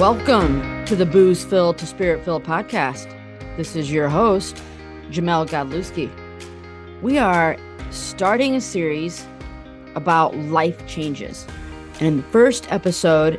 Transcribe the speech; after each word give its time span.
Welcome 0.00 0.86
to 0.86 0.96
the 0.96 1.04
Booze 1.04 1.44
Filled 1.44 1.76
to 1.76 1.86
Spirit 1.86 2.24
Filled 2.24 2.42
podcast. 2.42 3.06
This 3.58 3.76
is 3.76 3.92
your 3.92 4.08
host, 4.08 4.56
Jamelle 5.10 5.46
Godlewski. 5.46 6.10
We 7.02 7.18
are 7.18 7.58
starting 7.90 8.54
a 8.54 8.62
series 8.62 9.26
about 9.94 10.34
life 10.34 10.86
changes. 10.86 11.46
And 11.96 12.06
in 12.06 12.16
the 12.16 12.22
first 12.22 12.66
episode, 12.72 13.38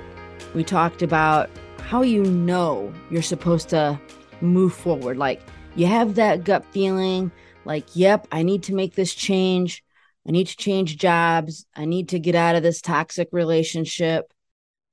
we 0.53 0.63
talked 0.63 1.01
about 1.01 1.49
how 1.79 2.03
you 2.03 2.25
know 2.25 2.93
you're 3.09 3.23
supposed 3.23 3.69
to 3.69 3.99
move 4.41 4.71
forward. 4.71 5.17
Like 5.17 5.41
you 5.75 5.87
have 5.87 6.13
that 6.13 6.43
gut 6.43 6.63
feeling, 6.69 7.31
like, 7.65 7.87
yep, 7.95 8.27
I 8.31 8.43
need 8.43 8.61
to 8.65 8.75
make 8.75 8.93
this 8.93 9.15
change. 9.15 9.83
I 10.27 10.31
need 10.31 10.45
to 10.45 10.57
change 10.57 10.97
jobs. 10.97 11.65
I 11.75 11.85
need 11.85 12.09
to 12.09 12.19
get 12.19 12.35
out 12.35 12.55
of 12.55 12.61
this 12.61 12.81
toxic 12.81 13.29
relationship. 13.31 14.31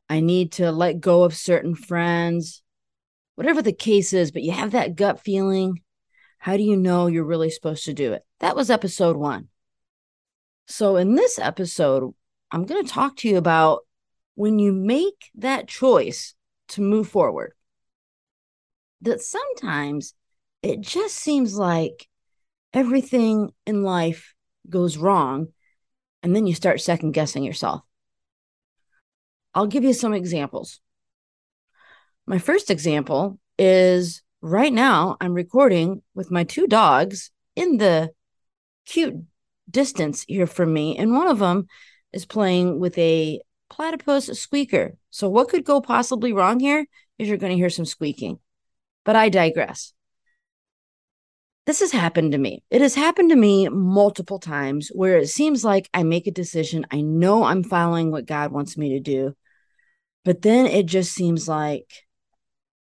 I 0.08 0.20
need 0.20 0.52
to 0.52 0.72
let 0.72 1.00
go 1.00 1.24
of 1.24 1.34
certain 1.34 1.74
friends, 1.74 2.62
whatever 3.34 3.62
the 3.62 3.72
case 3.72 4.12
is, 4.12 4.30
but 4.30 4.42
you 4.42 4.52
have 4.52 4.72
that 4.72 4.96
gut 4.96 5.20
feeling. 5.20 5.82
How 6.38 6.56
do 6.56 6.62
you 6.62 6.76
know 6.76 7.06
you're 7.06 7.24
really 7.24 7.50
supposed 7.50 7.84
to 7.84 7.94
do 7.94 8.12
it? 8.12 8.24
That 8.40 8.56
was 8.56 8.70
episode 8.70 9.16
one. 9.16 9.48
So, 10.66 10.96
in 10.96 11.14
this 11.14 11.38
episode, 11.38 12.14
I'm 12.50 12.64
going 12.64 12.84
to 12.84 12.90
talk 12.90 13.16
to 13.18 13.28
you 13.28 13.36
about 13.36 13.80
when 14.34 14.58
you 14.58 14.72
make 14.72 15.30
that 15.34 15.66
choice 15.66 16.34
to 16.68 16.80
move 16.80 17.08
forward, 17.08 17.54
that 19.00 19.20
sometimes 19.20 20.14
it 20.62 20.80
just 20.80 21.16
seems 21.16 21.56
like 21.56 22.08
everything 22.72 23.50
in 23.66 23.82
life 23.82 24.34
goes 24.68 24.96
wrong. 24.96 25.48
And 26.22 26.34
then 26.34 26.46
you 26.46 26.54
start 26.54 26.80
second 26.80 27.12
guessing 27.12 27.44
yourself. 27.44 27.82
I'll 29.54 29.66
give 29.66 29.84
you 29.84 29.92
some 29.92 30.14
examples. 30.14 30.80
My 32.26 32.38
first 32.38 32.70
example 32.70 33.38
is 33.58 34.22
right 34.40 34.72
now 34.72 35.16
I'm 35.20 35.34
recording 35.34 36.02
with 36.14 36.30
my 36.30 36.44
two 36.44 36.66
dogs 36.66 37.30
in 37.56 37.78
the 37.78 38.10
cute 38.86 39.16
distance 39.70 40.24
here 40.28 40.46
from 40.46 40.72
me, 40.72 40.96
and 40.96 41.12
one 41.12 41.28
of 41.28 41.38
them 41.38 41.66
is 42.12 42.26
playing 42.26 42.78
with 42.78 42.96
a 42.98 43.40
platypus 43.68 44.26
squeaker. 44.40 44.96
So, 45.10 45.28
what 45.28 45.48
could 45.48 45.64
go 45.64 45.80
possibly 45.80 46.32
wrong 46.32 46.60
here 46.60 46.86
is 47.18 47.28
you're 47.28 47.36
going 47.36 47.52
to 47.52 47.56
hear 47.58 47.70
some 47.70 47.84
squeaking. 47.84 48.38
But 49.04 49.16
I 49.16 49.28
digress. 49.28 49.92
This 51.66 51.80
has 51.80 51.92
happened 51.92 52.32
to 52.32 52.38
me. 52.38 52.62
It 52.70 52.80
has 52.80 52.94
happened 52.94 53.30
to 53.30 53.36
me 53.36 53.68
multiple 53.68 54.38
times 54.38 54.88
where 54.94 55.18
it 55.18 55.28
seems 55.28 55.64
like 55.64 55.90
I 55.92 56.02
make 56.02 56.26
a 56.26 56.30
decision. 56.30 56.86
I 56.90 57.02
know 57.02 57.44
I'm 57.44 57.62
following 57.62 58.10
what 58.10 58.26
God 58.26 58.52
wants 58.52 58.78
me 58.78 58.90
to 58.94 59.00
do. 59.00 59.34
But 60.28 60.42
then 60.42 60.66
it 60.66 60.84
just 60.84 61.14
seems 61.14 61.48
like, 61.48 61.90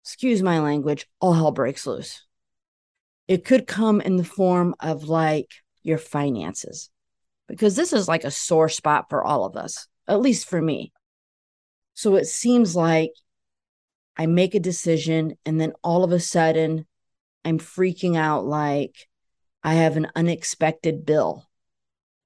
excuse 0.03 0.43
my 0.43 0.61
language, 0.61 1.07
all 1.21 1.35
hell 1.35 1.53
breaks 1.53 1.87
loose. 1.87 2.25
It 3.29 3.45
could 3.45 3.67
come 3.67 4.01
in 4.01 4.17
the 4.17 4.25
form 4.25 4.75
of 4.81 5.11
like 5.11 5.51
your 5.83 5.99
finances, 5.99 6.89
because 7.47 7.77
this 7.77 7.93
is 7.93 8.09
like 8.09 8.25
a 8.25 8.31
sore 8.31 8.71
spot 8.71 9.11
for 9.11 9.23
all 9.23 9.45
of 9.45 9.57
us, 9.57 9.87
at 10.09 10.23
least 10.23 10.49
for 10.49 10.63
me. 10.63 10.95
So 11.93 12.17
it 12.17 12.25
seems 12.25 12.75
like 12.75 13.13
I 14.17 14.25
make 14.25 14.55
a 14.55 14.59
decision 14.59 15.37
and 15.45 15.61
then 15.61 15.75
all 15.85 16.03
of 16.03 16.13
a 16.13 16.21
sudden 16.21 16.87
I'm 17.45 17.59
freaking 17.59 18.17
out 18.17 18.47
like 18.47 19.07
I 19.63 19.75
have 19.75 19.99
an 19.99 20.11
unexpected 20.17 21.05
bill, 21.05 21.47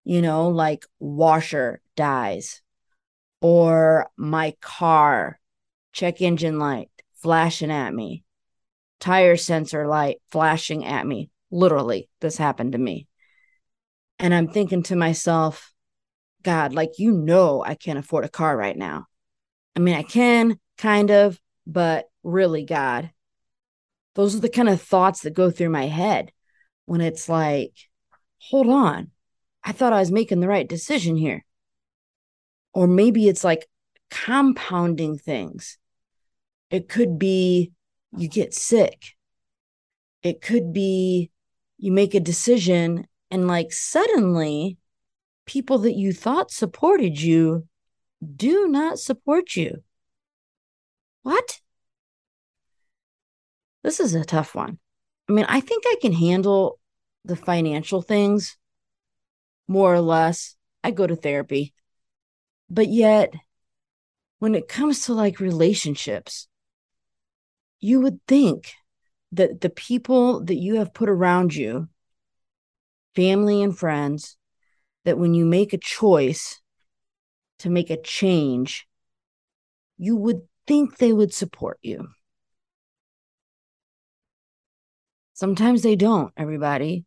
you 0.05 0.23
know, 0.23 0.51
like 0.51 0.87
washer 1.01 1.81
dies 1.97 2.63
or 3.41 4.11
my 4.17 4.55
car 4.61 5.39
check 5.93 6.21
engine 6.21 6.59
light 6.59 6.91
flashing 7.15 7.71
at 7.71 7.93
me, 7.93 8.25
tire 9.01 9.37
sensor 9.37 9.87
light 9.87 10.19
flashing 10.31 10.85
at 10.85 11.07
me. 11.07 11.31
Literally, 11.51 12.09
this 12.21 12.37
happened 12.37 12.73
to 12.73 12.79
me. 12.79 13.07
And 14.19 14.35
I'm 14.35 14.49
thinking 14.49 14.83
to 14.85 14.97
myself, 14.97 15.73
God, 16.43 16.73
like, 16.73 16.99
you 16.99 17.13
know, 17.13 17.63
I 17.65 17.75
can't 17.75 17.99
afford 17.99 18.25
a 18.25 18.29
car 18.29 18.57
right 18.57 18.77
now. 18.77 19.07
I 19.77 19.81
mean, 19.81 19.95
I 19.95 20.03
can 20.03 20.59
kind 20.77 21.11
of, 21.11 21.41
but 21.67 22.07
really, 22.23 22.65
God, 22.65 23.11
those 24.15 24.35
are 24.35 24.41
the 24.41 24.49
kind 24.49 24.69
of 24.69 24.83
thoughts 24.83 25.23
that 25.23 25.35
go 25.35 25.51
through 25.51 25.71
my 25.71 25.87
head 25.87 26.33
when 26.87 27.01
it's 27.01 27.29
like, 27.29 27.73
hold 28.39 28.69
on, 28.69 29.11
I 29.63 29.73
thought 29.73 29.93
I 29.93 30.01
was 30.01 30.11
making 30.11 30.41
the 30.41 30.49
right 30.49 30.69
decision 30.69 31.17
here. 31.17 31.45
Or 32.75 32.87
maybe 32.87 33.29
it's 33.29 33.45
like 33.45 33.67
compounding 34.11 35.19
things. 35.19 35.79
It 36.71 36.89
could 36.89 37.19
be 37.19 37.73
you 38.17 38.29
get 38.29 38.55
sick. 38.55 39.15
It 40.23 40.41
could 40.41 40.73
be 40.73 41.31
you 41.79 41.93
make 41.93 42.15
a 42.15 42.21
decision 42.21 43.07
and 43.31 43.47
like 43.47 43.73
suddenly 43.73 44.79
people 45.47 45.79
that 45.79 45.95
you 45.95 46.13
thought 46.13 46.51
supported 46.51 47.21
you 47.21 47.67
do 48.37 48.69
not 48.69 48.99
support 48.99 49.55
you. 49.55 49.83
What? 51.23 51.61
This 53.83 54.01
is 54.01 54.15
a 54.15 54.25
tough 54.25 54.55
one. 54.55 54.79
I 55.29 55.33
mean, 55.33 55.47
I 55.49 55.61
think 55.61 55.85
I 55.87 55.97
can 56.01 56.13
handle 56.13 56.79
the 57.25 57.37
financial 57.37 58.03
things 58.03 58.57
more 59.69 59.95
or 59.95 60.01
less. 60.01 60.57
I 60.83 60.91
go 60.91 61.07
to 61.07 61.17
therapy. 61.17 61.75
But 62.71 62.89
yet, 62.89 63.33
when 64.39 64.55
it 64.55 64.69
comes 64.69 65.05
to 65.05 65.15
like 65.15 65.41
relationships, 65.41 66.49
you 67.81 68.01
would 68.01 68.21
think 68.27 68.75
that 69.33 69.61
the 69.61 69.71
people 69.71 70.45
that 70.45 70.57
you 70.57 70.77
have 70.77 70.95
put 70.95 71.09
around 71.09 71.55
you, 71.55 71.89
family 73.15 73.63
and 73.63 73.77
friends, 73.77 74.37
that 75.05 75.19
when 75.19 75.35
you 75.35 75.45
make 75.45 75.73
a 75.73 75.79
choice 75.79 76.61
to 77.61 77.71
make 77.71 77.91
a 77.91 78.01
change, 78.01 78.87
you 79.97 80.17
would 80.17 80.43
think 80.67 80.97
they 80.97 81.13
would 81.13 81.35
support 81.35 81.79
you. 81.83 82.09
Sometimes 85.35 85.83
they 85.83 85.97
don't, 85.97 86.33
everybody. 86.37 87.05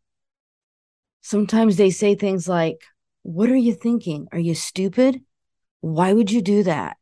Sometimes 1.22 1.78
they 1.78 1.92
say 1.92 2.16
things 2.16 2.48
like, 2.48 2.82
What 3.24 3.50
are 3.50 3.56
you 3.56 3.74
thinking? 3.74 4.28
Are 4.32 4.40
you 4.40 4.56
stupid? 4.56 5.22
Why 5.81 6.14
would 6.14 6.31
you 6.31 6.42
do 6.42 6.64
that? 6.64 6.97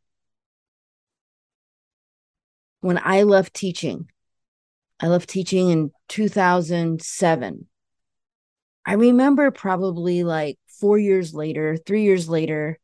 When 2.80 2.98
I 3.02 3.22
left 3.22 3.54
teaching, 3.54 4.10
I 4.98 5.08
left 5.08 5.28
teaching 5.28 5.70
in 5.70 5.92
2007. 6.08 7.66
I 8.86 8.92
remember 8.94 9.50
probably 9.50 10.24
like 10.24 10.58
four 10.66 10.98
years 10.98 11.34
later, 11.34 11.76
three 11.76 12.02
years 12.04 12.28
later, 12.28 12.78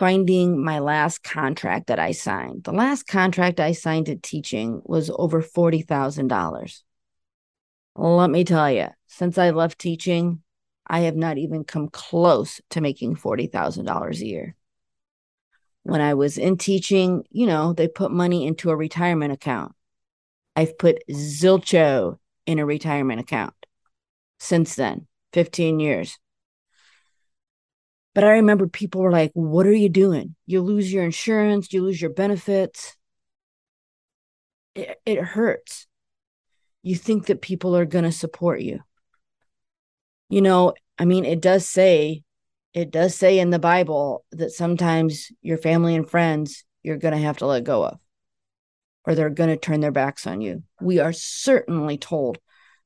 finding 0.00 0.64
my 0.64 0.80
last 0.80 1.22
contract 1.22 1.86
that 1.86 1.98
I 1.98 2.12
signed. 2.12 2.64
The 2.64 2.72
last 2.72 3.06
contract 3.06 3.60
I 3.60 3.72
signed 3.72 4.08
at 4.08 4.22
teaching 4.22 4.80
was 4.84 5.10
over 5.10 5.42
$40,000. 5.42 6.82
Let 7.96 8.30
me 8.30 8.44
tell 8.44 8.70
you, 8.70 8.88
since 9.06 9.38
I 9.38 9.50
left 9.50 9.78
teaching, 9.78 10.42
I 10.86 11.00
have 11.00 11.16
not 11.16 11.38
even 11.38 11.64
come 11.64 11.88
close 11.88 12.60
to 12.70 12.80
making 12.80 13.16
$40,000 13.16 14.20
a 14.20 14.26
year. 14.26 14.56
When 15.82 16.00
I 16.00 16.14
was 16.14 16.38
in 16.38 16.56
teaching, 16.56 17.24
you 17.30 17.46
know, 17.46 17.72
they 17.72 17.88
put 17.88 18.10
money 18.10 18.46
into 18.46 18.70
a 18.70 18.76
retirement 18.76 19.32
account. 19.32 19.74
I've 20.54 20.78
put 20.78 21.02
zilcho 21.10 22.18
in 22.46 22.58
a 22.58 22.66
retirement 22.66 23.20
account 23.20 23.54
since 24.38 24.74
then, 24.74 25.06
15 25.32 25.80
years. 25.80 26.18
But 28.14 28.24
I 28.24 28.32
remember 28.32 28.66
people 28.66 29.00
were 29.00 29.12
like, 29.12 29.30
What 29.34 29.66
are 29.66 29.72
you 29.72 29.88
doing? 29.88 30.34
You 30.46 30.60
lose 30.60 30.92
your 30.92 31.04
insurance, 31.04 31.72
you 31.72 31.82
lose 31.82 32.00
your 32.00 32.12
benefits. 32.12 32.96
It, 34.74 35.00
it 35.06 35.18
hurts 35.20 35.86
you 36.82 36.96
think 36.96 37.26
that 37.26 37.42
people 37.42 37.76
are 37.76 37.84
going 37.84 38.04
to 38.04 38.12
support 38.12 38.60
you. 38.60 38.80
You 40.28 40.42
know, 40.42 40.74
I 40.98 41.04
mean, 41.04 41.24
it 41.24 41.40
does 41.40 41.68
say, 41.68 42.22
it 42.72 42.90
does 42.90 43.14
say 43.14 43.38
in 43.38 43.50
the 43.50 43.58
Bible 43.58 44.24
that 44.32 44.52
sometimes 44.52 45.30
your 45.42 45.58
family 45.58 45.94
and 45.94 46.08
friends 46.08 46.64
you're 46.82 46.96
going 46.96 47.14
to 47.14 47.20
have 47.20 47.38
to 47.38 47.46
let 47.46 47.64
go 47.64 47.84
of, 47.84 48.00
or 49.04 49.14
they're 49.14 49.30
going 49.30 49.50
to 49.50 49.56
turn 49.56 49.80
their 49.80 49.92
backs 49.92 50.26
on 50.26 50.40
you. 50.40 50.62
We 50.80 50.98
are 50.98 51.12
certainly 51.12 51.98
told 51.98 52.38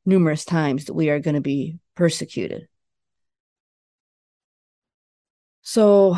numerous 0.05 0.45
times 0.45 0.87
that 0.87 0.95
we 0.95 1.11
are 1.11 1.21
going 1.21 1.37
to 1.37 1.41
be 1.41 1.79
persecuted. 1.95 2.67
So 5.63 6.17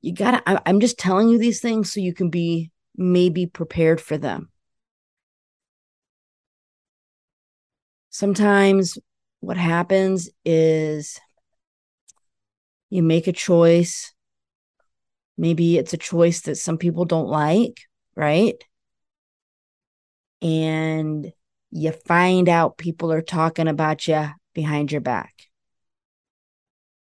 you 0.00 0.14
got 0.14 0.46
to, 0.46 0.62
I'm 0.68 0.80
just 0.80 0.98
telling 0.98 1.28
you 1.28 1.38
these 1.38 1.60
things 1.60 1.92
so 1.92 2.00
you 2.00 2.14
can 2.14 2.30
be 2.30 2.70
maybe 2.96 3.46
prepared 3.46 4.00
for 4.00 4.16
them. 4.16 4.50
sometimes 8.16 8.96
what 9.40 9.58
happens 9.58 10.30
is 10.42 11.20
you 12.90 13.02
make 13.02 13.26
a 13.26 13.32
choice. 13.32 14.12
Maybe 15.38 15.76
it's 15.76 15.92
a 15.92 15.98
choice 15.98 16.42
that 16.42 16.56
some 16.56 16.78
people 16.78 17.04
don't 17.04 17.28
like, 17.28 17.80
right? 18.14 18.62
And 20.40 21.32
you 21.70 21.92
find 21.92 22.48
out 22.48 22.78
people 22.78 23.12
are 23.12 23.22
talking 23.22 23.68
about 23.68 24.06
you 24.08 24.28
behind 24.54 24.92
your 24.92 25.00
back. 25.00 25.34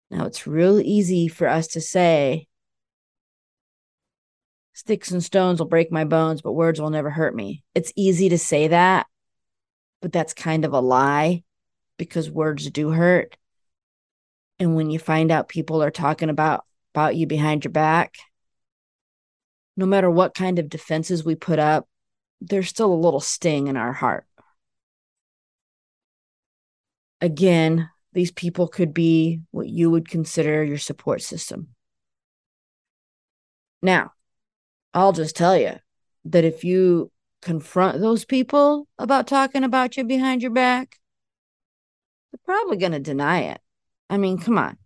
Now, 0.09 0.25
it's 0.25 0.45
real 0.45 0.79
easy 0.79 1.27
for 1.27 1.47
us 1.47 1.67
to 1.67 1.81
say, 1.81 2.47
sticks 4.73 5.11
and 5.11 5.23
stones 5.23 5.59
will 5.59 5.67
break 5.67 5.91
my 5.91 6.03
bones, 6.03 6.41
but 6.41 6.53
words 6.53 6.81
will 6.81 6.89
never 6.89 7.09
hurt 7.09 7.35
me. 7.35 7.63
It's 7.75 7.93
easy 7.95 8.29
to 8.29 8.37
say 8.37 8.67
that, 8.69 9.07
but 10.01 10.11
that's 10.11 10.33
kind 10.33 10.65
of 10.65 10.73
a 10.73 10.79
lie 10.79 11.43
because 11.97 12.29
words 12.29 12.69
do 12.69 12.89
hurt. 12.89 13.37
And 14.61 14.75
when 14.75 14.91
you 14.91 14.99
find 14.99 15.31
out 15.31 15.49
people 15.49 15.81
are 15.81 15.89
talking 15.89 16.29
about 16.29 16.65
about 16.93 17.15
you 17.15 17.25
behind 17.25 17.65
your 17.65 17.71
back, 17.71 18.13
no 19.75 19.87
matter 19.87 20.07
what 20.07 20.35
kind 20.35 20.59
of 20.59 20.69
defenses 20.69 21.25
we 21.25 21.33
put 21.33 21.57
up, 21.57 21.87
there's 22.41 22.69
still 22.69 22.93
a 22.93 23.03
little 23.03 23.21
sting 23.21 23.65
in 23.65 23.75
our 23.75 23.91
heart. 23.91 24.27
Again, 27.21 27.89
these 28.13 28.29
people 28.29 28.67
could 28.67 28.93
be 28.93 29.41
what 29.49 29.67
you 29.67 29.89
would 29.89 30.07
consider 30.07 30.63
your 30.63 30.77
support 30.77 31.23
system. 31.23 31.69
Now, 33.81 34.13
I'll 34.93 35.13
just 35.13 35.35
tell 35.35 35.57
you 35.57 35.77
that 36.25 36.45
if 36.45 36.63
you 36.63 37.11
confront 37.41 37.99
those 37.99 38.25
people 38.25 38.87
about 38.99 39.25
talking 39.25 39.63
about 39.63 39.97
you 39.97 40.03
behind 40.03 40.43
your 40.43 40.51
back, 40.51 40.99
they're 42.31 42.39
probably 42.45 42.77
going 42.77 42.91
to 42.91 42.99
deny 42.99 43.39
it. 43.39 43.59
I 44.11 44.17
mean, 44.17 44.37
come 44.37 44.57
on. 44.57 44.77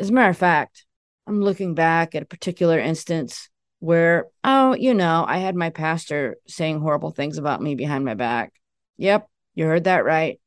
As 0.00 0.10
a 0.10 0.12
matter 0.12 0.30
of 0.30 0.36
fact, 0.36 0.84
I'm 1.28 1.40
looking 1.40 1.76
back 1.76 2.16
at 2.16 2.24
a 2.24 2.26
particular 2.26 2.76
instance 2.78 3.48
where, 3.78 4.26
oh, 4.42 4.74
you 4.74 4.94
know, 4.94 5.24
I 5.26 5.38
had 5.38 5.54
my 5.54 5.70
pastor 5.70 6.36
saying 6.48 6.80
horrible 6.80 7.12
things 7.12 7.38
about 7.38 7.62
me 7.62 7.76
behind 7.76 8.04
my 8.04 8.14
back. 8.14 8.52
Yep, 8.96 9.28
you 9.54 9.64
heard 9.64 9.84
that 9.84 10.04
right. 10.04 10.40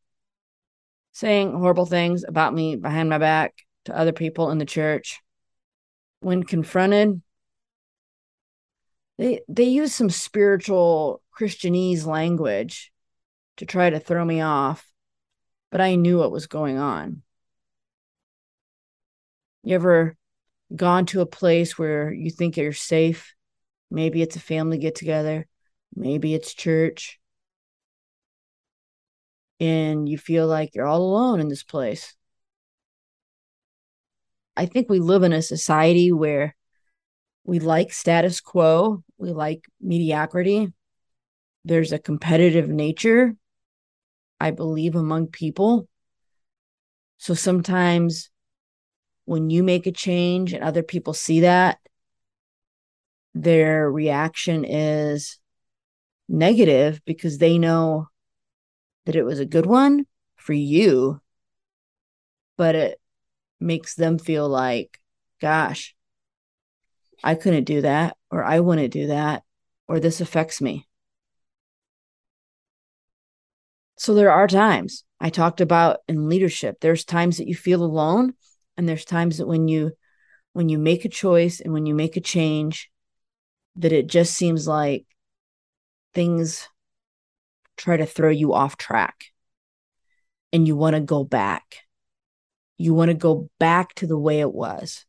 Saying 1.13 1.53
horrible 1.53 1.85
things 1.85 2.25
about 2.27 2.53
me 2.53 2.75
behind 2.75 3.09
my 3.09 3.17
back 3.17 3.55
to 3.85 3.97
other 3.97 4.11
people 4.11 4.51
in 4.51 4.57
the 4.57 4.65
church. 4.65 5.21
When 6.19 6.43
confronted, 6.43 7.21
they 9.17 9.41
they 9.47 9.63
use 9.63 9.95
some 9.95 10.09
spiritual 10.09 11.21
Christianese 11.39 12.05
language 12.05 12.91
to 13.57 13.65
try 13.65 13.89
to 13.89 13.99
throw 13.99 14.25
me 14.25 14.41
off, 14.41 14.85
but 15.71 15.79
I 15.79 15.95
knew 15.95 16.19
what 16.19 16.31
was 16.31 16.47
going 16.47 16.77
on. 16.77 17.22
You 19.63 19.75
ever 19.75 20.17
gone 20.75 21.05
to 21.07 21.21
a 21.21 21.25
place 21.25 21.77
where 21.77 22.11
you 22.11 22.29
think 22.29 22.57
you're 22.57 22.73
safe? 22.73 23.33
Maybe 23.89 24.21
it's 24.21 24.35
a 24.35 24.41
family 24.41 24.77
get 24.77 24.95
together, 24.95 25.47
maybe 25.95 26.33
it's 26.33 26.53
church, 26.53 27.19
and 29.59 30.09
you 30.09 30.17
feel 30.17 30.47
like 30.47 30.75
you're 30.75 30.87
all 30.87 31.01
alone 31.01 31.39
in 31.39 31.47
this 31.47 31.63
place. 31.63 32.15
I 34.57 34.65
think 34.65 34.89
we 34.89 34.99
live 34.99 35.23
in 35.23 35.33
a 35.33 35.41
society 35.41 36.11
where 36.11 36.55
we 37.45 37.59
like 37.59 37.93
status 37.93 38.41
quo, 38.41 39.03
we 39.17 39.31
like 39.31 39.65
mediocrity. 39.79 40.73
There's 41.65 41.93
a 41.93 41.99
competitive 41.99 42.67
nature, 42.67 43.35
I 44.39 44.51
believe, 44.51 44.95
among 44.95 45.27
people. 45.27 45.87
So 47.17 47.33
sometimes 47.33 48.29
when 49.25 49.49
you 49.49 49.63
make 49.63 49.87
a 49.87 49.91
change 49.91 50.53
and 50.53 50.63
other 50.63 50.83
people 50.83 51.13
see 51.13 51.41
that, 51.41 51.79
their 53.33 53.89
reaction 53.89 54.65
is 54.65 55.39
negative 56.27 57.01
because 57.05 57.37
they 57.37 57.57
know 57.57 58.07
that 59.05 59.15
it 59.15 59.23
was 59.23 59.39
a 59.39 59.45
good 59.45 59.65
one 59.65 60.05
for 60.35 60.53
you, 60.53 61.19
but 62.57 62.75
it 62.75 62.99
makes 63.59 63.95
them 63.95 64.17
feel 64.17 64.47
like, 64.47 64.99
gosh, 65.41 65.95
I 67.23 67.35
couldn't 67.35 67.63
do 67.63 67.81
that, 67.81 68.17
or 68.29 68.43
I 68.43 68.59
wouldn't 68.59 68.91
do 68.91 69.07
that, 69.07 69.43
or 69.87 69.99
this 69.99 70.21
affects 70.21 70.61
me. 70.61 70.87
So 73.97 74.13
there 74.13 74.31
are 74.31 74.47
times 74.47 75.05
I 75.19 75.29
talked 75.29 75.61
about 75.61 75.99
in 76.07 76.27
leadership, 76.27 76.77
there's 76.81 77.05
times 77.05 77.37
that 77.37 77.47
you 77.47 77.55
feel 77.55 77.83
alone, 77.83 78.33
and 78.77 78.87
there's 78.87 79.05
times 79.05 79.37
that 79.37 79.47
when 79.47 79.67
you 79.67 79.91
when 80.53 80.69
you 80.69 80.77
make 80.77 81.05
a 81.05 81.09
choice 81.09 81.59
and 81.59 81.73
when 81.73 81.85
you 81.85 81.95
make 81.95 82.15
a 82.15 82.21
change 82.21 82.89
that 83.75 83.91
it 83.91 84.07
just 84.07 84.33
seems 84.33 84.67
like 84.67 85.05
things 86.13 86.67
try 87.75 87.97
to 87.97 88.05
throw 88.05 88.29
you 88.29 88.53
off 88.53 88.77
track 88.77 89.25
and 90.51 90.67
you 90.67 90.75
want 90.75 90.95
to 90.95 91.01
go 91.01 91.23
back. 91.23 91.79
You 92.77 92.93
want 92.93 93.09
to 93.09 93.15
go 93.15 93.49
back 93.59 93.93
to 93.95 94.07
the 94.07 94.17
way 94.17 94.39
it 94.39 94.53
was. 94.53 95.05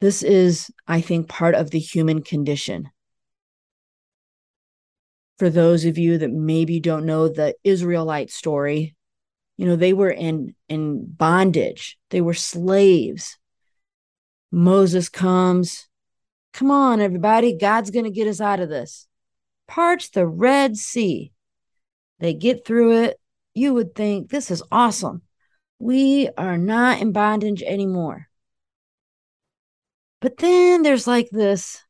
This 0.00 0.22
is, 0.22 0.70
I 0.86 1.00
think, 1.00 1.28
part 1.28 1.54
of 1.54 1.70
the 1.70 1.78
human 1.78 2.22
condition. 2.22 2.90
For 5.38 5.50
those 5.50 5.84
of 5.84 5.98
you 5.98 6.18
that 6.18 6.30
maybe 6.30 6.80
don't 6.80 7.06
know 7.06 7.28
the 7.28 7.54
Israelite 7.64 8.30
story, 8.30 8.95
you 9.56 9.66
know, 9.66 9.76
they 9.76 9.92
were 9.92 10.10
in 10.10 10.54
in 10.68 11.04
bondage. 11.06 11.98
They 12.10 12.20
were 12.20 12.34
slaves. 12.34 13.38
Moses 14.52 15.08
comes, 15.08 15.88
come 16.52 16.70
on, 16.70 17.00
everybody, 17.00 17.56
God's 17.56 17.90
going 17.90 18.04
to 18.04 18.10
get 18.10 18.28
us 18.28 18.40
out 18.40 18.60
of 18.60 18.68
this. 18.68 19.06
Parch 19.66 20.12
the 20.12 20.26
Red 20.26 20.76
Sea. 20.76 21.32
They 22.20 22.32
get 22.32 22.64
through 22.64 23.02
it. 23.02 23.20
You 23.54 23.74
would 23.74 23.94
think 23.94 24.30
this 24.30 24.50
is 24.50 24.62
awesome. 24.70 25.22
We 25.78 26.28
are 26.38 26.56
not 26.56 27.00
in 27.00 27.12
bondage 27.12 27.62
anymore. 27.62 28.28
But 30.20 30.38
then 30.38 30.82
there's 30.82 31.06
like 31.06 31.28
this 31.30 31.82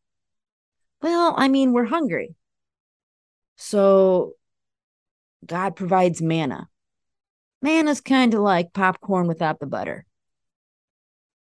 well, 1.03 1.35
I 1.37 1.49
mean, 1.49 1.73
we're 1.73 1.85
hungry. 1.85 2.35
So 3.57 4.33
God 5.45 5.77
provides 5.77 6.23
manna. 6.23 6.69
Manna's 7.63 8.01
kind 8.01 8.35
of 8.35 8.41
like 8.41 8.73
popcorn 8.73 9.27
without 9.27 9.59
the 9.59 9.67
butter. 9.67 10.05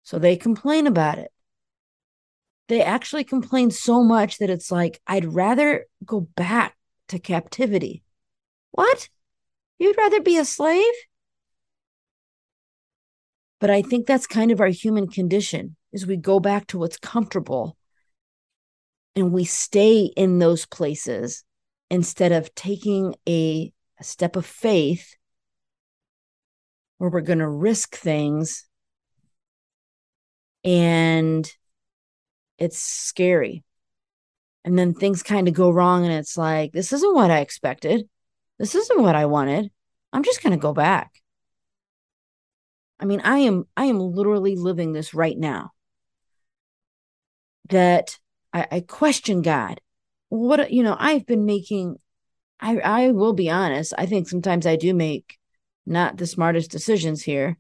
So 0.04 0.19
they 0.19 0.36
complain 0.36 0.88
about 0.88 1.18
it. 1.18 1.31
They 2.68 2.81
actually 2.81 3.23
complain 3.23 3.71
so 3.71 4.04
much 4.04 4.37
that 4.37 4.49
it's 4.49 4.71
like, 4.71 5.02
I'd 5.06 5.33
rather 5.33 5.85
go 6.06 6.21
back 6.21 6.76
to 7.09 7.19
captivity. 7.19 8.04
What? 8.71 9.09
You'd 9.80 9.97
rather 9.97 10.21
be 10.21 10.37
a 10.37 10.45
slave? 10.45 10.94
But 13.59 13.69
I 13.69 13.81
think 13.81 14.07
that's 14.07 14.28
kind 14.28 14.52
of 14.52 14.59
our 14.59 14.68
human 14.68 15.07
condition 15.07 15.76
is 15.92 16.06
we 16.06 16.18
go 16.18 16.40
back 16.40 16.68
to 16.68 16.78
what's 16.78 16.97
comfortable 16.97 17.78
and 19.16 19.31
we 19.31 19.45
stay 19.45 20.11
in 20.18 20.40
those 20.40 20.66
places 20.66 21.44
instead 21.90 22.31
of 22.31 22.54
taking 22.56 23.16
a, 23.28 23.71
a 23.99 24.04
step 24.04 24.35
of 24.35 24.45
faith 24.45 25.16
where 27.04 27.10
we're 27.10 27.19
going 27.19 27.40
to 27.40 27.50
risk 27.50 27.98
things 27.98 28.66
and 30.64 31.52
it's 32.57 32.80
scary. 32.80 33.62
And 34.64 34.80
then 34.80 34.94
things 34.94 35.22
kind 35.22 35.50
of 35.50 35.54
go 35.54 35.69
wrong, 35.69 36.06
and 36.06 36.14
it's 36.14 36.38
like, 36.38 36.72
this 36.72 36.94
isn't 36.94 37.14
what 37.14 37.30
I 37.30 37.40
expected. 37.40 38.07
This 38.57 38.74
isn't 38.74 39.02
what 39.02 39.18
I 39.18 39.26
wanted. 39.26 39.69
I'm 40.14 40.24
just 40.24 40.42
going 40.42 40.54
to 40.54 40.62
go 40.62 40.74
back. 40.74 41.12
I 43.02 43.04
mean, 43.04 43.19
I 43.19 43.40
am 43.40 43.66
I 43.76 43.86
am 43.86 44.00
literally 44.00 44.56
living 44.56 44.94
this 44.94 45.14
right 45.14 45.38
now 45.38 45.72
that 47.68 48.18
I, 48.54 48.66
I 48.72 48.80
question 48.80 49.42
God. 49.42 49.81
What 50.30 50.72
you 50.72 50.83
know, 50.83 50.95
I've 50.98 51.26
been 51.26 51.45
making. 51.45 51.98
I 52.62 52.78
I 52.78 53.12
will 53.12 53.33
be 53.33 53.50
honest. 53.50 53.94
I 53.98 54.06
think 54.06 54.30
sometimes 54.30 54.66
I 54.66 54.78
do 54.78 54.94
make 54.94 55.38
not 55.85 56.18
the 56.18 56.28
smartest 56.28 56.71
decisions 56.71 57.23
here, 57.23 57.57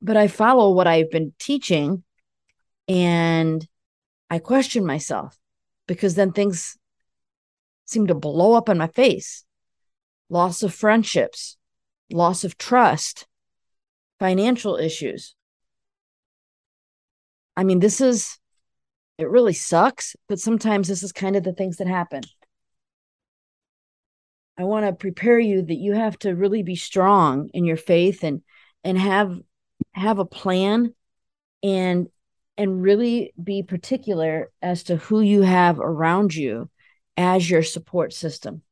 but 0.00 0.16
I 0.16 0.28
follow 0.28 0.72
what 0.72 0.86
I've 0.86 1.10
been 1.10 1.32
teaching, 1.38 2.04
and 2.86 3.66
I 4.30 4.38
question 4.38 4.86
myself 4.86 5.36
because 5.86 6.14
then 6.14 6.32
things 6.32 6.76
seem 7.84 8.06
to 8.06 8.14
blow 8.14 8.54
up 8.54 8.68
in 8.68 8.78
my 8.78 8.88
face. 8.88 9.44
Loss 10.30 10.62
of 10.62 10.74
friendships, 10.74 11.56
loss 12.10 12.44
of 12.44 12.58
trust, 12.58 13.26
financial 14.18 14.76
issues. 14.76 15.34
I 17.56 17.64
mean, 17.64 17.80
this 17.80 18.00
is 18.00 18.38
it 19.16 19.28
really 19.28 19.52
sucks, 19.52 20.14
but 20.28 20.38
sometimes 20.38 20.86
this 20.86 21.02
is 21.02 21.10
kind 21.10 21.34
of 21.34 21.42
the 21.42 21.52
things 21.52 21.78
that 21.78 21.88
happen. 21.88 22.22
I 24.58 24.64
want 24.64 24.86
to 24.86 24.92
prepare 24.92 25.38
you 25.38 25.62
that 25.62 25.74
you 25.74 25.92
have 25.92 26.18
to 26.20 26.34
really 26.34 26.62
be 26.62 26.74
strong 26.76 27.48
in 27.54 27.64
your 27.64 27.76
faith 27.76 28.24
and 28.24 28.42
and 28.82 28.98
have 28.98 29.38
have 29.92 30.18
a 30.18 30.24
plan 30.24 30.94
and 31.62 32.08
and 32.56 32.82
really 32.82 33.32
be 33.42 33.62
particular 33.62 34.50
as 34.60 34.84
to 34.84 34.96
who 34.96 35.20
you 35.20 35.42
have 35.42 35.78
around 35.78 36.34
you 36.34 36.68
as 37.16 37.48
your 37.48 37.62
support 37.62 38.12
system. 38.12 38.62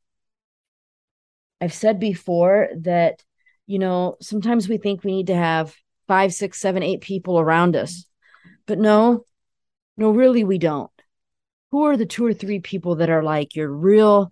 I've 1.60 1.72
said 1.72 2.00
before 2.00 2.68
that, 2.80 3.22
you 3.66 3.78
know, 3.78 4.16
sometimes 4.20 4.68
we 4.68 4.78
think 4.78 5.04
we 5.04 5.12
need 5.12 5.28
to 5.28 5.36
have 5.36 5.74
five, 6.08 6.34
six, 6.34 6.60
seven, 6.60 6.82
eight 6.82 7.00
people 7.00 7.38
around 7.38 7.76
us. 7.76 8.06
But 8.66 8.78
no, 8.78 9.24
no, 9.96 10.10
really, 10.10 10.44
we 10.44 10.58
don't. 10.58 10.90
Who 11.70 11.84
are 11.84 11.96
the 11.96 12.06
two 12.06 12.26
or 12.26 12.34
three 12.34 12.60
people 12.60 12.96
that 12.96 13.10
are 13.10 13.22
like 13.22 13.54
your 13.54 13.68
real, 13.68 14.30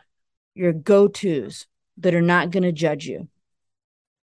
your 0.55 0.73
go 0.73 1.09
tos 1.09 1.67
that 1.99 2.15
are 2.15 2.23
not 2.23 2.51
going 2.51 2.63
to 2.63 2.73
judge 2.73 3.07
you? 3.07 3.29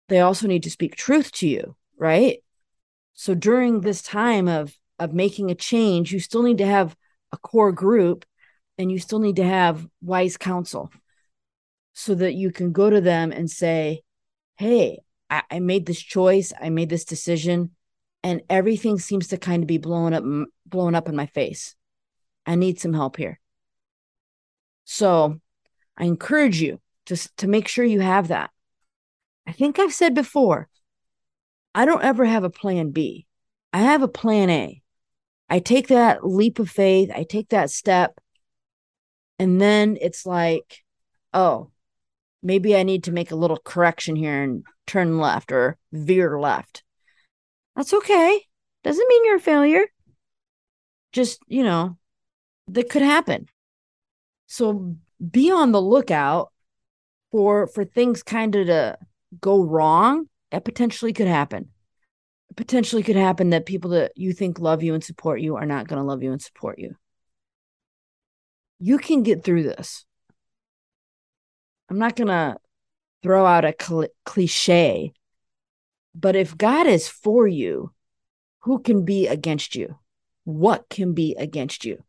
They 0.09 0.21
also 0.21 0.47
need 0.47 0.65
to 0.65 0.71
speak 0.71 0.97
truth 0.97 1.31
to 1.33 1.49
you, 1.49 1.77
right? 1.97 2.43
So 3.15 3.35
during 3.35 3.81
this 3.81 4.03
time 4.03 4.49
of 4.49 4.75
of 4.99 5.15
making 5.15 5.51
a 5.51 5.55
change, 5.55 6.13
you 6.13 6.21
still 6.21 6.43
need 6.43 6.59
to 6.59 6.67
have 6.67 6.95
a 7.33 7.39
core 7.39 7.73
group 7.73 8.27
and 8.77 8.93
you 8.93 8.99
still 8.99 9.19
need 9.19 9.37
to 9.37 9.45
have 9.45 9.87
wise 10.03 10.37
counsel 10.37 10.91
so 11.95 12.15
that 12.15 12.35
you 12.35 12.51
can 12.51 12.73
go 12.73 12.91
to 12.91 13.01
them 13.01 13.33
and 13.33 13.51
say, 13.51 14.03
Hey, 14.57 15.01
I, 15.31 15.43
I 15.51 15.61
made 15.61 15.87
this 15.87 16.01
choice, 16.01 16.53
I 16.61 16.71
made 16.71 16.91
this 16.91 17.05
decision, 17.05 17.71
and 18.23 18.43
everything 18.51 18.99
seems 18.99 19.29
to 19.29 19.39
kind 19.39 19.63
of 19.63 19.67
be 19.67 19.79
blown 19.79 20.13
up 20.13 20.25
blown 20.67 20.95
up 20.95 21.09
in 21.09 21.17
my 21.17 21.27
face. 21.27 21.75
I 22.47 22.55
need 22.55 22.81
some 22.81 22.93
help 22.93 23.17
here. 23.17 23.41
So 24.85 25.41
I 26.01 26.05
encourage 26.05 26.63
you 26.63 26.81
to, 27.07 27.17
to 27.37 27.47
make 27.47 27.69
sure 27.69 27.85
you 27.85 28.01
have 28.01 28.29
that. 28.29 28.51
I 29.47 29.53
think 29.53 29.79
I've 29.79 29.93
said 29.93 30.15
before, 30.15 30.69
I 31.75 31.85
don't 31.85 32.03
ever 32.03 32.25
have 32.25 32.43
a 32.43 32.51
plan 32.51 32.91
B. 32.91 33.27
I 33.73 33.81
have 33.81 34.03
a 34.03 34.09
plan 34.09 34.49
A. 34.49 34.83
I 35.51 35.59
take 35.59 35.89
that 35.89 36.27
leap 36.27 36.59
of 36.59 36.71
faith, 36.71 37.11
I 37.15 37.25
take 37.25 37.51
that 37.51 37.71
step, 37.71 38.19
and 39.39 39.61
then 39.61 39.99
it's 40.01 40.25
like, 40.25 40.83
oh, 41.35 41.71
maybe 42.43 42.75
I 42.75 42.83
need 42.83 43.05
to 43.05 43.13
make 43.13 43.31
a 43.31 43.37
little 43.37 43.59
correction 43.63 44.17
here 44.17 44.43
and 44.43 44.65
turn 44.87 45.19
left 45.19 45.53
or 45.53 45.77
veer 45.93 46.41
left. 46.41 46.83
That's 47.77 47.93
okay. 47.93 48.41
Doesn't 48.85 49.09
mean 49.09 49.25
you're 49.27 49.37
a 49.37 49.41
failure. 49.41 49.85
Just, 51.13 51.41
you 51.47 51.63
know, 51.63 51.99
that 52.69 52.89
could 52.89 53.03
happen. 53.03 53.49
So 54.47 54.97
be 55.29 55.51
on 55.51 55.73
the 55.73 55.83
lookout 55.83 56.53
for 57.31 57.67
for 57.67 57.85
things 57.85 58.23
kind 58.23 58.55
of 58.57 58.67
to 58.67 58.99
go 59.41 59.63
wrong. 59.63 60.29
That 60.51 60.65
potentially 60.65 61.13
could 61.13 61.29
happen 61.29 61.71
potentially 62.57 63.03
could 63.03 63.17
happen 63.17 63.51
that 63.51 63.67
people 63.67 63.91
that 63.91 64.13
you 64.17 64.33
think 64.33 64.59
love 64.59 64.83
you 64.83 64.95
and 64.95 65.05
support 65.05 65.41
you 65.41 65.57
are 65.57 65.67
not 65.67 65.89
going 65.89 66.01
to 66.01 66.07
love 66.07 66.23
you 66.23 66.33
and 66.33 66.43
support 66.43 66.79
you. 66.79 66.97
You 68.79 68.99
can 68.99 69.23
get 69.23 69.45
through 69.45 69.65
this. 69.65 70.05
I'm 71.89 71.99
not 71.99 72.17
going 72.17 72.29
to 72.29 72.57
throw 73.23 73.45
out 73.45 73.65
a 73.65 73.75
cl- 73.79 74.09
cliche, 74.25 75.13
but 76.15 76.37
if 76.37 76.57
God 76.57 76.87
is 76.87 77.09
for 77.09 77.47
you, 77.47 77.93
who 78.61 78.81
can 78.81 79.05
be 79.05 79.27
against 79.27 79.75
you? 79.75 79.99
What 80.45 80.89
can 80.89 81.15
be 81.15 81.35
against 81.37 81.85
you? 81.85 82.03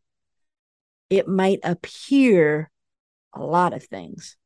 It 1.10 1.28
might 1.28 1.60
appear 1.62 2.70
a 3.34 3.42
lot 3.42 3.72
of 3.72 3.84
things, 3.84 4.36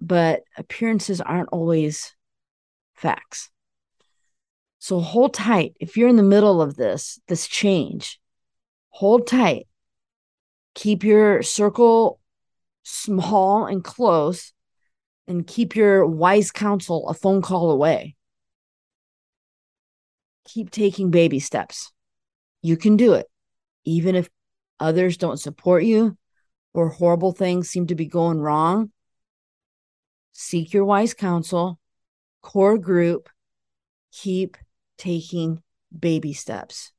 but 0.00 0.42
appearances 0.56 1.20
aren't 1.20 1.50
always 1.50 2.14
facts. 2.94 3.50
So 4.78 5.00
hold 5.00 5.34
tight. 5.34 5.74
If 5.78 5.96
you're 5.96 6.08
in 6.08 6.16
the 6.16 6.22
middle 6.22 6.62
of 6.62 6.76
this, 6.76 7.20
this 7.28 7.46
change, 7.46 8.18
hold 8.90 9.26
tight. 9.26 9.66
Keep 10.74 11.04
your 11.04 11.42
circle 11.42 12.18
small 12.82 13.66
and 13.66 13.84
close 13.84 14.52
and 15.28 15.46
keep 15.46 15.76
your 15.76 16.06
wise 16.06 16.50
counsel 16.50 17.08
a 17.08 17.14
phone 17.14 17.42
call 17.42 17.70
away. 17.70 18.16
Keep 20.46 20.70
taking 20.70 21.10
baby 21.10 21.40
steps. 21.40 21.92
You 22.62 22.76
can 22.76 22.96
do 22.96 23.12
it, 23.12 23.26
even 23.84 24.14
if 24.14 24.28
others 24.78 25.16
don't 25.16 25.38
support 25.38 25.84
you 25.84 26.16
or 26.72 26.88
horrible 26.88 27.32
things 27.32 27.68
seem 27.68 27.86
to 27.88 27.94
be 27.94 28.06
going 28.06 28.40
wrong. 28.40 28.90
Seek 30.32 30.72
your 30.72 30.84
wise 30.84 31.14
counsel 31.14 31.80
core 32.40 32.78
group, 32.78 33.28
keep 34.12 34.56
taking 34.98 35.62
baby 35.96 36.32
steps. 36.32 36.92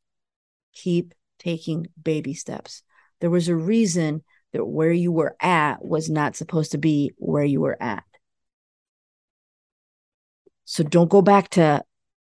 Keep 0.74 1.13
taking 1.40 1.88
baby 2.01 2.34
steps. 2.34 2.84
There 3.20 3.30
was 3.30 3.48
a 3.48 3.56
reason 3.56 4.24
that 4.54 4.66
where 4.66 4.92
you 4.92 5.12
were 5.12 5.36
at 5.42 5.84
was 5.84 6.10
not 6.10 6.36
supposed 6.36 6.72
to 6.72 6.78
be 6.78 7.12
where 7.18 7.44
you 7.44 7.62
were 7.62 7.82
at. 7.82 8.04
So 10.66 10.84
don't 10.84 11.10
go 11.10 11.22
back 11.22 11.50
to 11.50 11.84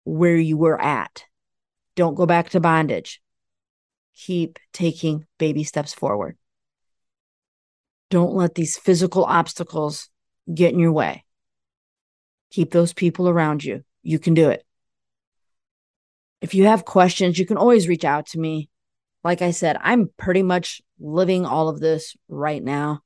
where 0.04 0.38
you 0.38 0.58
were 0.58 0.82
at. 0.82 1.24
Don't 1.96 2.16
go 2.16 2.26
back 2.26 2.50
to 2.50 2.60
bondage. 2.60 3.22
Keep 4.16 4.60
taking 4.74 5.26
baby 5.38 5.64
steps 5.64 5.94
forward. 5.94 6.38
Don't 8.10 8.34
let 8.34 8.56
these 8.56 8.78
physical 8.78 9.26
obstacles 9.26 10.10
get 10.54 10.74
in 10.74 10.80
your 10.80 10.92
way. 10.92 11.26
Keep 12.52 12.72
those 12.72 12.94
people 12.94 13.28
around 13.28 13.64
you. 13.64 13.84
You 14.04 14.20
can 14.20 14.34
do 14.34 14.50
it. 14.50 14.66
If 16.42 16.54
you 16.54 16.66
have 16.66 16.86
questions, 16.86 17.40
you 17.40 17.46
can 17.46 17.58
always 17.58 17.88
reach 17.88 18.06
out 18.06 18.28
to 18.28 18.40
me. 18.40 18.70
Like 19.24 19.42
I 19.42 19.52
said, 19.52 19.78
I'm 19.82 20.12
pretty 20.18 20.44
much 20.44 20.82
living 21.00 21.46
all 21.46 21.70
of 21.70 21.80
this 21.80 22.16
right 22.30 22.64
now. 22.64 23.02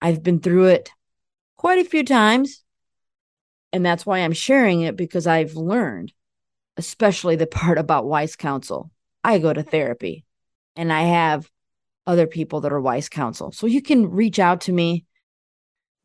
I've 0.00 0.22
been 0.22 0.40
through 0.40 0.66
it 0.66 0.90
quite 1.56 1.84
a 1.84 1.88
few 1.88 2.04
times. 2.04 2.62
And 3.72 3.84
that's 3.84 4.06
why 4.06 4.20
I'm 4.20 4.32
sharing 4.32 4.82
it 4.82 4.96
because 4.96 5.26
I've 5.26 5.54
learned, 5.54 6.12
especially 6.76 7.36
the 7.36 7.46
part 7.48 7.78
about 7.78 8.06
wise 8.06 8.36
counsel. 8.36 8.90
I 9.24 9.38
go 9.38 9.52
to 9.52 9.62
therapy 9.62 10.24
and 10.76 10.92
I 10.92 11.02
have 11.02 11.50
other 12.08 12.26
people 12.26 12.62
that 12.62 12.72
are 12.72 12.80
wise 12.80 13.08
counsel. 13.08 13.52
So 13.52 13.66
you 13.66 13.82
can 13.82 14.10
reach 14.10 14.38
out 14.38 14.62
to 14.62 14.72
me, 14.72 15.04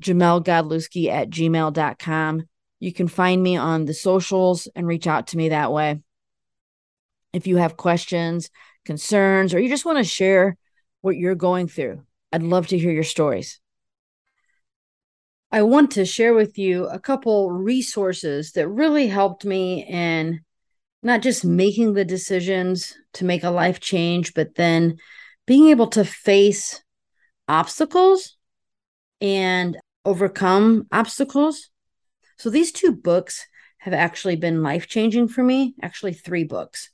Jamelle 0.03 0.43
Godlewski 0.43 1.07
at 1.07 1.29
gmail.com. 1.29 2.43
You 2.81 2.93
can 2.93 3.07
find 3.07 3.41
me 3.41 3.55
on 3.55 3.85
the 3.85 3.93
socials 3.93 4.67
and 4.75 4.85
reach 4.85 5.07
out 5.07 5.27
to 5.27 5.37
me 5.37 5.49
that 5.49 5.71
way. 5.71 6.01
If 7.31 7.47
you 7.47 7.55
have 7.55 7.77
questions, 7.77 8.49
concerns, 8.83 9.53
or 9.53 9.59
you 9.59 9.69
just 9.69 9.85
want 9.85 9.97
to 9.97 10.03
share 10.03 10.57
what 10.99 11.15
you're 11.15 11.35
going 11.35 11.69
through, 11.69 12.03
I'd 12.33 12.43
love 12.43 12.67
to 12.67 12.77
hear 12.77 12.91
your 12.91 13.03
stories. 13.03 13.61
I 15.53 15.61
want 15.61 15.91
to 15.91 16.03
share 16.03 16.33
with 16.33 16.57
you 16.57 16.87
a 16.87 16.99
couple 16.99 17.49
resources 17.49 18.51
that 18.53 18.67
really 18.67 19.07
helped 19.07 19.45
me 19.45 19.85
in 19.85 20.41
not 21.01 21.21
just 21.21 21.45
making 21.45 21.93
the 21.93 22.03
decisions 22.03 22.93
to 23.13 23.23
make 23.23 23.43
a 23.43 23.51
life 23.51 23.79
change, 23.79 24.33
but 24.33 24.55
then 24.55 24.97
being 25.45 25.67
able 25.67 25.87
to 25.87 26.05
face 26.05 26.83
obstacles 27.47 28.37
and 29.21 29.77
overcome 30.05 30.87
obstacles 30.91 31.69
so 32.37 32.49
these 32.49 32.71
two 32.71 32.91
books 32.91 33.47
have 33.77 33.93
actually 33.93 34.35
been 34.35 34.63
life 34.63 34.87
changing 34.87 35.27
for 35.27 35.43
me. 35.43 35.75
Actually, 35.81 36.13
three 36.13 36.43
books. 36.43 36.89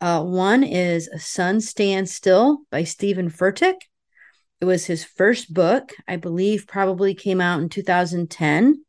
Uh, 0.00 0.22
one 0.22 0.62
is 0.62 1.08
A 1.08 1.18
Sun 1.18 1.60
Stands 1.60 2.14
Still 2.14 2.60
by 2.70 2.84
Steven 2.84 3.30
Furtick. 3.30 3.76
It 4.60 4.64
was 4.64 4.86
his 4.86 5.04
first 5.04 5.52
book, 5.52 5.92
I 6.06 6.16
believe, 6.16 6.66
probably 6.66 7.14
came 7.14 7.40
out 7.40 7.60
in 7.60 7.68
2010. 7.68 8.84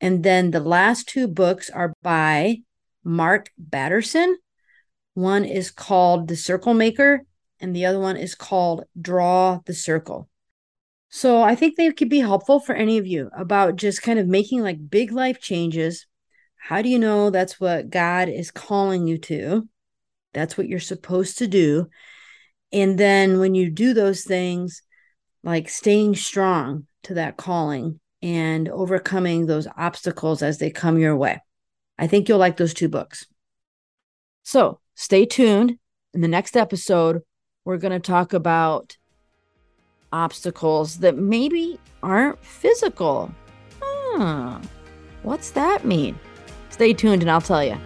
And 0.00 0.22
then 0.22 0.50
the 0.50 0.60
last 0.60 1.08
two 1.08 1.28
books 1.28 1.70
are 1.70 1.92
by 2.02 2.58
Mark 3.02 3.50
Batterson. 3.58 4.36
One 5.14 5.44
is 5.44 5.70
called 5.70 6.28
The 6.28 6.36
Circle 6.36 6.74
Maker, 6.74 7.24
and 7.64 7.74
the 7.74 7.86
other 7.86 7.98
one 7.98 8.18
is 8.18 8.34
called 8.34 8.84
Draw 9.00 9.60
the 9.64 9.72
Circle. 9.72 10.28
So 11.08 11.40
I 11.40 11.54
think 11.54 11.76
they 11.76 11.90
could 11.92 12.10
be 12.10 12.18
helpful 12.18 12.60
for 12.60 12.74
any 12.74 12.98
of 12.98 13.06
you 13.06 13.30
about 13.34 13.76
just 13.76 14.02
kind 14.02 14.18
of 14.18 14.26
making 14.26 14.60
like 14.60 14.90
big 14.90 15.12
life 15.12 15.40
changes. 15.40 16.06
How 16.56 16.82
do 16.82 16.90
you 16.90 16.98
know 16.98 17.30
that's 17.30 17.58
what 17.58 17.88
God 17.88 18.28
is 18.28 18.50
calling 18.50 19.06
you 19.06 19.16
to? 19.16 19.66
That's 20.34 20.58
what 20.58 20.68
you're 20.68 20.78
supposed 20.78 21.38
to 21.38 21.46
do. 21.46 21.88
And 22.70 22.98
then 22.98 23.38
when 23.38 23.54
you 23.54 23.70
do 23.70 23.94
those 23.94 24.24
things, 24.24 24.82
like 25.42 25.70
staying 25.70 26.16
strong 26.16 26.86
to 27.04 27.14
that 27.14 27.38
calling 27.38 27.98
and 28.20 28.68
overcoming 28.68 29.46
those 29.46 29.66
obstacles 29.74 30.42
as 30.42 30.58
they 30.58 30.70
come 30.70 30.98
your 30.98 31.16
way. 31.16 31.40
I 31.98 32.08
think 32.08 32.28
you'll 32.28 32.36
like 32.36 32.58
those 32.58 32.74
two 32.74 32.90
books. 32.90 33.24
So 34.42 34.80
stay 34.94 35.24
tuned. 35.24 35.78
In 36.12 36.20
the 36.20 36.28
next 36.28 36.58
episode, 36.58 37.22
we're 37.64 37.78
going 37.78 37.92
to 37.92 38.00
talk 38.00 38.32
about 38.32 38.96
obstacles 40.12 40.98
that 40.98 41.16
maybe 41.16 41.78
aren't 42.02 42.42
physical. 42.44 43.34
Huh. 43.82 44.60
What's 45.22 45.50
that 45.52 45.84
mean? 45.84 46.18
Stay 46.70 46.92
tuned 46.92 47.22
and 47.22 47.30
I'll 47.30 47.40
tell 47.40 47.64
you. 47.64 47.78